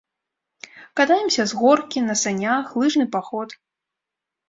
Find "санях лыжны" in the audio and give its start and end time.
2.25-3.05